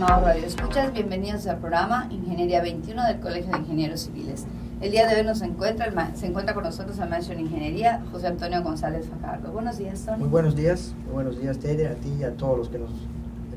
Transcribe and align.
estimados 0.00 0.24
Radio 0.24 0.46
Escuchas, 0.46 0.92
bienvenidos 0.94 1.46
al 1.46 1.58
programa 1.58 2.08
Ingeniería 2.10 2.62
21 2.62 3.04
del 3.04 3.20
Colegio 3.20 3.52
de 3.52 3.58
Ingenieros 3.58 4.00
Civiles. 4.00 4.46
El 4.80 4.92
día 4.92 5.06
de 5.06 5.16
hoy 5.16 5.26
nos 5.26 5.42
encuentra, 5.42 5.92
se 6.14 6.26
encuentra 6.26 6.54
con 6.54 6.64
nosotros 6.64 6.98
el 6.98 7.10
maestro 7.10 7.34
en 7.34 7.40
Ingeniería, 7.40 8.02
José 8.10 8.28
Antonio 8.28 8.62
González 8.62 9.06
Fajardo. 9.10 9.52
Buenos 9.52 9.76
días, 9.76 10.00
Tony. 10.06 10.20
Muy 10.20 10.28
buenos 10.28 10.56
días, 10.56 10.94
muy 11.04 11.12
buenos 11.12 11.38
días, 11.38 11.58
Tere, 11.58 11.88
a 11.88 11.96
ti 11.96 12.14
y 12.18 12.24
a 12.24 12.30
todos 12.30 12.56
los 12.56 12.68
que 12.70 12.78
nos 12.78 12.88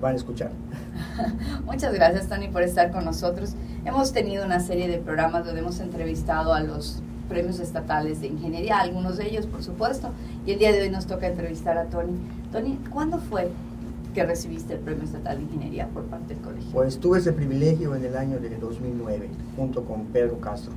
van 0.01 0.15
a 0.15 0.17
escuchar. 0.17 0.51
Muchas 1.65 1.93
gracias, 1.93 2.27
Tony, 2.27 2.49
por 2.49 2.61
estar 2.61 2.91
con 2.91 3.05
nosotros. 3.05 3.55
Hemos 3.85 4.11
tenido 4.11 4.43
una 4.43 4.59
serie 4.59 4.89
de 4.89 4.97
programas 4.97 5.45
donde 5.45 5.61
hemos 5.61 5.79
entrevistado 5.79 6.53
a 6.53 6.59
los 6.59 7.01
premios 7.29 7.61
estatales 7.61 8.19
de 8.19 8.27
ingeniería, 8.27 8.79
algunos 8.79 9.15
de 9.15 9.29
ellos, 9.29 9.45
por 9.45 9.63
supuesto, 9.63 10.09
y 10.45 10.51
el 10.51 10.59
día 10.59 10.73
de 10.73 10.81
hoy 10.81 10.89
nos 10.89 11.07
toca 11.07 11.25
entrevistar 11.25 11.77
a 11.77 11.85
Tony. 11.85 12.17
Tony, 12.51 12.77
¿cuándo 12.91 13.19
fue 13.19 13.49
que 14.13 14.23
recibiste 14.23 14.73
el 14.73 14.79
Premio 14.79 15.03
Estatal 15.03 15.37
de 15.37 15.43
Ingeniería 15.43 15.89
por 15.89 16.03
parte 16.05 16.35
del 16.35 16.43
colegio? 16.43 16.71
Pues 16.71 16.99
tuve 16.99 17.19
ese 17.19 17.33
privilegio 17.33 17.95
en 17.95 18.05
el 18.05 18.15
año 18.15 18.39
de 18.39 18.55
2009, 18.57 19.29
junto 19.55 19.83
con 19.83 20.05
Pedro 20.05 20.39
Castro. 20.39 20.71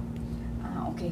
Ah, 0.64 0.88
ok. 0.88 1.02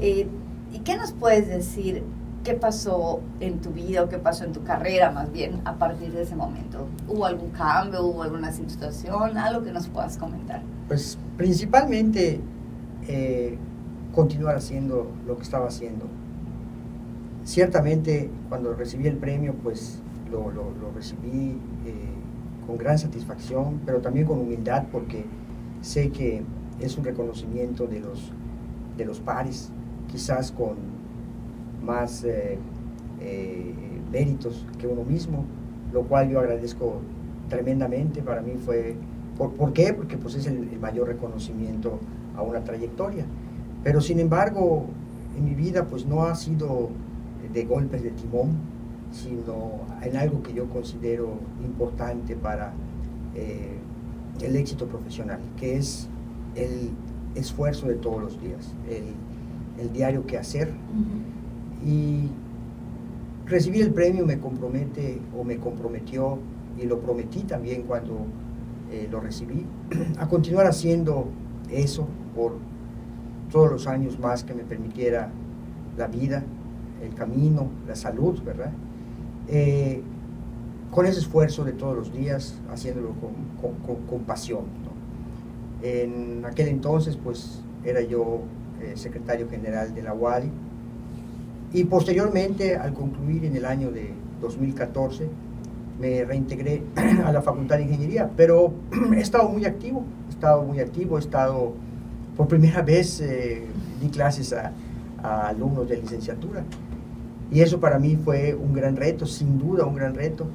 Eh, 0.00 0.26
¿Y 0.72 0.78
qué 0.80 0.96
nos 0.96 1.12
puedes 1.12 1.48
decir? 1.48 2.02
¿Qué 2.44 2.54
pasó 2.54 3.20
en 3.38 3.60
tu 3.60 3.70
vida 3.70 4.02
o 4.02 4.08
qué 4.08 4.18
pasó 4.18 4.44
en 4.44 4.52
tu 4.52 4.64
carrera 4.64 5.10
más 5.12 5.30
bien 5.30 5.60
a 5.64 5.76
partir 5.76 6.12
de 6.12 6.22
ese 6.22 6.34
momento? 6.34 6.88
¿Hubo 7.08 7.24
algún 7.24 7.50
cambio? 7.50 8.04
¿Hubo 8.04 8.22
alguna 8.22 8.50
situación? 8.50 9.38
¿Algo 9.38 9.62
que 9.62 9.70
nos 9.70 9.88
puedas 9.88 10.18
comentar? 10.18 10.62
Pues 10.88 11.18
principalmente 11.36 12.40
eh, 13.06 13.56
continuar 14.12 14.56
haciendo 14.56 15.12
lo 15.26 15.36
que 15.36 15.42
estaba 15.42 15.68
haciendo. 15.68 16.06
Ciertamente 17.44 18.28
cuando 18.48 18.74
recibí 18.74 19.06
el 19.06 19.18
premio 19.18 19.54
pues 19.62 20.02
lo, 20.40 20.72
recibí 20.94 21.58
eh, 21.86 21.92
con 22.66 22.76
gran 22.76 22.98
satisfacción, 22.98 23.80
pero 23.84 24.00
también 24.00 24.26
con 24.26 24.40
humildad 24.40 24.84
porque 24.90 25.24
sé 25.80 26.10
que 26.10 26.42
es 26.80 26.96
un 26.96 27.04
reconocimiento 27.04 27.86
de 27.86 28.00
los, 28.00 28.32
de 28.96 29.04
los 29.04 29.20
pares, 29.20 29.70
quizás 30.10 30.52
con 30.52 30.76
más 31.84 32.24
eh, 32.24 32.58
eh, 33.20 33.74
méritos 34.10 34.66
que 34.78 34.86
uno 34.86 35.04
mismo, 35.04 35.44
lo 35.92 36.02
cual 36.02 36.30
yo 36.30 36.40
agradezco 36.40 37.00
tremendamente. 37.48 38.22
Para 38.22 38.42
mí 38.42 38.52
fue, 38.64 38.96
¿por, 39.36 39.72
qué? 39.72 39.92
Porque 39.92 40.16
pues 40.16 40.34
es 40.34 40.46
el, 40.46 40.68
el 40.68 40.80
mayor 40.80 41.08
reconocimiento 41.08 41.98
a 42.36 42.42
una 42.42 42.62
trayectoria. 42.62 43.24
Pero 43.82 44.00
sin 44.00 44.20
embargo, 44.20 44.86
en 45.36 45.44
mi 45.44 45.54
vida 45.54 45.86
pues 45.86 46.06
no 46.06 46.24
ha 46.24 46.34
sido 46.34 46.90
de 47.52 47.64
golpes 47.64 48.02
de 48.02 48.10
timón, 48.10 48.50
sino 49.12 49.80
en 50.02 50.16
algo 50.16 50.42
que 50.42 50.52
yo 50.52 50.68
considero 50.68 51.34
importante 51.62 52.34
para 52.34 52.72
eh, 53.34 53.78
el 54.40 54.56
éxito 54.56 54.86
profesional, 54.86 55.38
que 55.58 55.76
es 55.76 56.08
el 56.56 56.90
esfuerzo 57.34 57.86
de 57.86 57.94
todos 57.94 58.20
los 58.22 58.40
días, 58.40 58.74
el, 58.88 59.92
diario 59.92 60.24
que 60.26 60.38
hacer. 60.38 60.72
Y 61.84 62.28
recibir 63.46 63.82
el 63.82 63.92
premio 63.92 64.24
me 64.24 64.38
compromete 64.38 65.20
o 65.36 65.44
me 65.44 65.58
comprometió, 65.58 66.38
y 66.80 66.86
lo 66.86 67.00
prometí 67.00 67.40
también 67.42 67.82
cuando 67.82 68.26
eh, 68.90 69.08
lo 69.10 69.20
recibí, 69.20 69.66
a 70.18 70.28
continuar 70.28 70.66
haciendo 70.66 71.26
eso 71.70 72.06
por 72.34 72.56
todos 73.50 73.70
los 73.70 73.86
años 73.86 74.18
más 74.18 74.44
que 74.44 74.54
me 74.54 74.62
permitiera 74.62 75.30
la 75.98 76.06
vida, 76.06 76.42
el 77.02 77.14
camino, 77.14 77.68
la 77.86 77.96
salud, 77.96 78.40
¿verdad? 78.42 78.72
Eh, 79.48 80.02
con 80.92 81.06
ese 81.06 81.20
esfuerzo 81.20 81.64
de 81.64 81.72
todos 81.72 81.96
los 81.96 82.12
días, 82.12 82.54
haciéndolo 82.70 83.14
con, 83.58 84.20
pasión. 84.24 84.64
En 85.82 86.44
aquel 86.44 86.68
entonces, 86.68 87.16
pues, 87.16 87.62
era 87.82 88.02
yo 88.02 88.42
eh, 88.80 88.92
secretario 88.94 89.48
general 89.48 89.94
de 89.94 90.02
la 90.02 90.14
UALI 90.14 90.50
y 91.72 91.84
posteriormente, 91.84 92.76
al 92.76 92.92
concluir 92.92 93.46
en 93.46 93.56
el 93.56 93.64
año 93.64 93.90
de 93.90 94.10
2014, 94.42 95.28
me 95.98 96.24
reintegré 96.24 96.82
a 97.24 97.32
la 97.32 97.40
Facultad 97.40 97.78
de 97.78 97.84
Ingeniería, 97.84 98.30
pero 98.36 98.72
he 99.16 99.20
estado 99.20 99.48
muy 99.48 99.64
activo, 99.64 100.04
he 100.28 100.30
estado 100.30 100.62
muy 100.62 100.78
activo, 100.78 101.16
he 101.16 101.20
estado, 101.20 101.72
por 102.36 102.48
primera 102.48 102.82
vez, 102.82 103.20
eh, 103.22 103.64
di 103.98 104.08
clases 104.08 104.52
a 104.52 105.48
alumnos 105.48 105.88
de 105.88 105.96
licenciatura 105.96 106.64
y 107.52 107.60
eso 107.60 107.78
para 107.80 107.98
mí 107.98 108.16
fue 108.16 108.54
un 108.54 108.72
gran 108.72 108.96
reto, 108.96 109.26
sin 109.26 109.58
duda 109.58 109.84
un 109.84 109.94
gran 109.94 110.14
reto. 110.14 110.46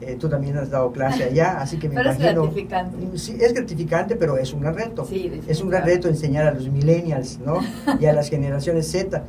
Eh, 0.00 0.16
tú 0.18 0.28
también 0.28 0.58
has 0.58 0.70
dado 0.70 0.92
clase 0.92 1.24
allá, 1.30 1.60
así 1.60 1.78
que 1.78 1.88
me 1.88 1.94
pero 1.94 2.10
imagino... 2.10 2.28
es 2.28 2.34
gratificante. 2.36 3.18
Sí, 3.18 3.36
es 3.40 3.54
gratificante, 3.54 4.16
pero 4.16 4.36
es 4.36 4.52
un 4.52 4.60
gran 4.60 4.74
reto. 4.74 5.08
es 5.48 5.60
un 5.62 5.70
gran 5.70 5.84
reto 5.84 6.08
enseñar 6.08 6.46
a 6.46 6.52
los 6.52 6.68
millennials, 6.68 7.40
¿no? 7.40 7.60
y 8.00 8.06
a 8.06 8.12
las 8.12 8.28
generaciones 8.28 8.90
Z. 8.90 9.24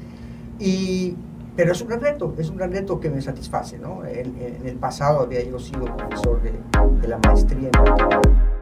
Y, 0.59 1.15
pero 1.55 1.71
es 1.71 1.81
un 1.81 1.87
gran 1.87 2.01
reto, 2.01 2.33
es 2.37 2.49
un 2.49 2.57
gran 2.57 2.71
reto 2.71 2.99
que 2.99 3.09
me 3.09 3.21
satisface, 3.21 3.77
¿no? 3.77 4.05
En, 4.05 4.35
el 4.65 4.75
pasado 4.75 5.21
había 5.21 5.43
yo 5.43 5.57
sido 5.57 5.85
profesor 5.95 6.41
de, 6.41 6.51
de 7.01 7.07
la 7.07 7.17
maestría 7.19 7.69
en 7.69 8.54